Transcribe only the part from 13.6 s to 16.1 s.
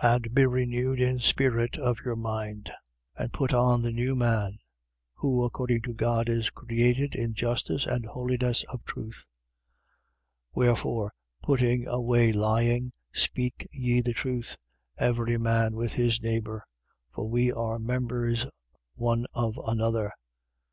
ye the truth, every man with